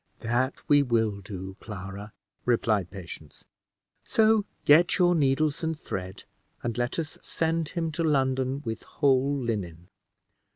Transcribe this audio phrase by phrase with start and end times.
[0.21, 2.11] "That we will do, Clara;"
[2.43, 3.45] replied Patience;
[4.03, 6.23] "so get your needles and thread,
[6.63, 9.89] and let us send him to London with whole linen.